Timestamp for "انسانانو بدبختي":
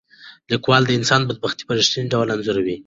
0.99-1.63